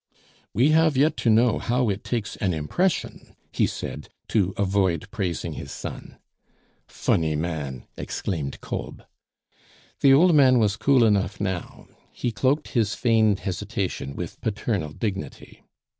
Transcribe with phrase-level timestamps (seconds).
[0.51, 5.53] "We have yet to know how it takes an impression," he said, to avoid praising
[5.53, 6.17] his son.
[6.87, 9.05] "Funny man!" exclaimed Kolb.
[9.99, 11.87] The old man was cool enough now.
[12.13, 15.61] He cloaked his feigned hesitation with paternal dignity.